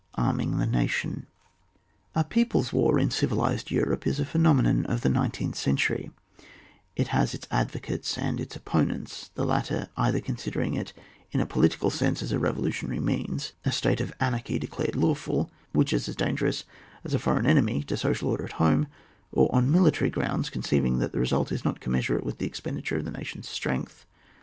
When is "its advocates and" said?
7.35-8.39